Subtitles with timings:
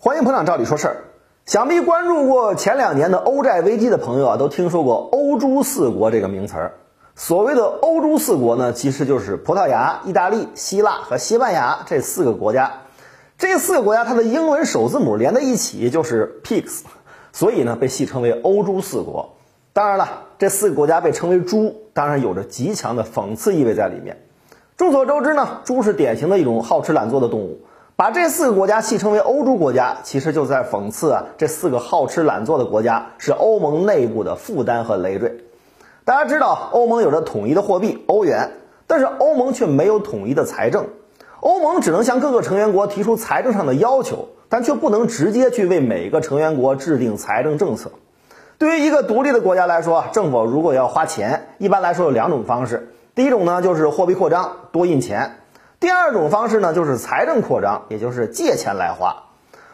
[0.00, 0.96] 欢迎捧场，照理说事儿。
[1.44, 6.74] 想必关注过前两年的欧债危机的朋友啊，都听说过“欧猪四国”这个名词儿。
[7.16, 12.74] 所谓的“欧猪四国”呢，其实就是葡萄牙、意大利、希腊和西班牙这四个国家。
[13.38, 16.82] 这四个国家它的英文首字母连在一起就是 pigs，
[17.32, 19.34] 所以呢被戏称为“欧猪四国”。
[19.74, 24.22] 当然了，这四个国家被称为“猪”，当然有着极强的讽刺意味在里面。
[24.76, 27.62] 众所周知呢，猪是典型的一种好吃懒做的动物。
[27.98, 35.36] 把这四个国家戏称为欧洲国家，其实就在讽刺啊，这四个好吃懒做的国家是欧盟内部的负担和累赘。
[36.04, 38.52] 大家知道，欧盟有着统一的货币欧元，
[38.86, 40.86] 但是欧盟却没有统一的财政。
[41.40, 47.90] 欧盟只能向各个成员国提出财政上的要求，但却不能直接去为每个成员国制定财政政策。
[48.58, 52.94] 对于一个独立的国家来说，政府如果要花钱，一般来说有两种方式。
[53.16, 55.32] 第一种呢，就是货币扩张，多印钱。
[55.80, 59.22] 第二种方式呢，就是财政扩张，也就是借钱来花。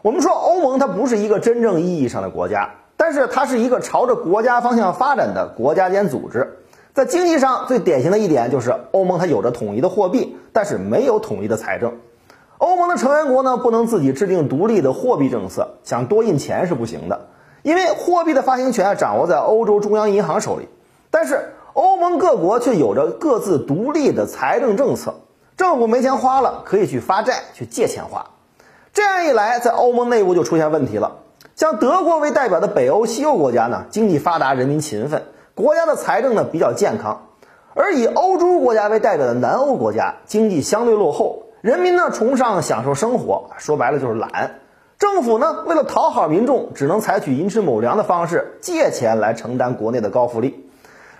[0.00, 6.58] 我们说欧盟它不是一个真正意义上的国家，但是它是一个朝着国家方向发展的国家间组织。
[6.94, 11.94] 在经济上最典型的一点就是欧盟它有着统一的货币，但是没有统一的财政。
[12.58, 17.26] 欧盟的成员国呢不能自己制定独立的货币政策，想多印钱是不行的，
[17.62, 20.68] 因为货币的发行权掌握在欧洲中央银行手里。
[21.10, 25.14] 但是欧盟各国却有着各自独立的财政政策。
[25.58, 28.26] 政府没钱花了，可以去发债去借钱花，
[28.92, 31.16] 这样一来，在欧盟内部就出现问题了。
[31.56, 35.24] 像德国为代表的北欧、西欧国家呢，经济发达，人民勤奋，
[35.56, 37.22] 国家的财政呢比较健康；
[37.74, 44.60] 而以欧洲国家为代表的南欧国家，经济相对落后，人民呢崇尚享受生活，说白了就是懒。
[44.96, 50.67] 政府呢为了讨好民众，只能采取寅吃卯粮的方式，借钱来承担国内的高福利。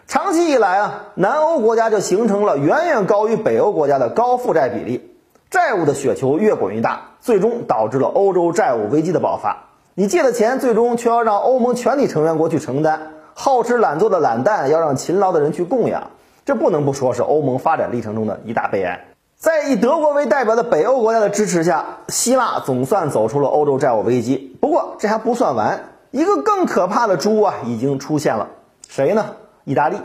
[0.09, 5.15] 长期以来啊，南欧国家就形成了远远高于北欧国家的高负债比例，
[5.51, 9.65] 债务的雪球越滚越大，最终导致了欧洲债务危机的爆发。
[9.93, 12.99] 你借的钱最终却要让欧盟全体成员国去承担，
[13.35, 16.03] 好吃懒做的懒蛋要让勤劳的人去供养，
[16.47, 18.99] 这不能不说是欧盟发展历程中的一大悲哀。
[19.37, 24.57] 在以德国为代表的北欧国家的支持下，希腊总算走出了欧洲债务危机。
[24.59, 25.79] 不过这还不算完，
[26.13, 28.49] 一个更可怕的猪啊已经出现了，
[28.89, 29.27] 谁呢？
[29.69, 29.99] 意大利，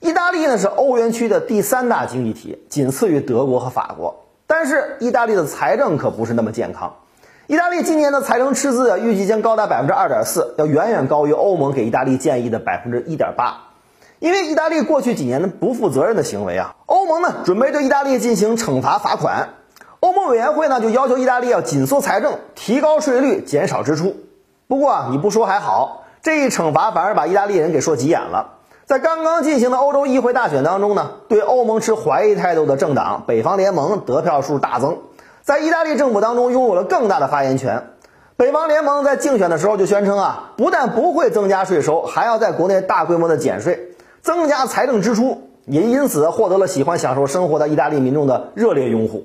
[0.00, 4.24] 意大利呢是欧元区的第三大经济体，仅次于德国和法国。
[4.48, 6.96] 但是意大利的财政可不是那么健康。
[7.46, 13.68] 意大利今年的财政赤字预计将高达百分之二点四，要远远高于欧盟给意大利建议的百分之一点八。
[14.18, 19.50] 因为意大利过去几年的不负责任的行为啊，欧盟呢准备对意大利进行惩罚罚款。
[20.00, 24.16] 欧盟委员会呢就要求意大利要紧缩财政，提高税率，减少支出。
[24.66, 28.58] 不过啊，你不说还好，这一惩罚反而把意大利人给说急眼了。
[28.92, 34.98] 在刚刚进行的欧洲议会大选当中呢，对欧盟持怀疑态度的政党北方联盟得票数大增，
[35.40, 37.84] 在意大利政府当中拥有了更大的发言权。
[38.36, 49.24] 北方联盟在竞选的时候就宣称啊，不但不会增加税收，还要在国内大规模的减税，增加财政支出，也因此获得了喜欢享受生活的意大利民众的热烈拥护。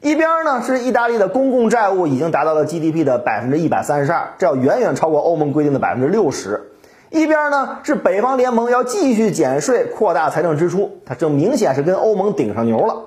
[0.00, 6.68] 一边呢是意大利的公共债务已经达到了 GDP 的百分之一百三十二，这要远远超过欧盟规定的百分之六十。
[7.10, 13.02] 一边呢是北方联盟要继续减税、扩大财政支出，它这明显是跟欧盟顶上牛了。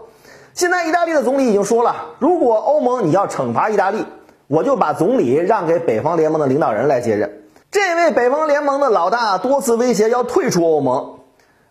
[0.53, 4.06] 现在意大利的总理已经说了，如果欧盟你要惩罚意大利，
[4.47, 7.44] 我就把总理让给北方联盟的领导人来接任。
[7.72, 11.19] 这位北方联盟的老大多次威胁要退出欧盟。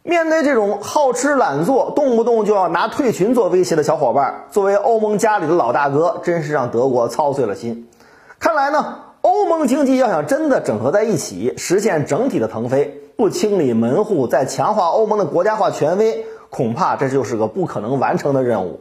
[0.02, 7.88] 面对这种好吃懒做、动不动就要拿退群做威胁的小伙伴，作为欧盟家里的老大哥，真是让德国操碎了心。
[8.38, 8.96] 看来呢。
[9.32, 18.80] 欧盟经济要想真的整合在一起，实现整体的腾飞，不清理门户，再强化欧盟的国家化权威，恐怕这就是个不可能完成的任务。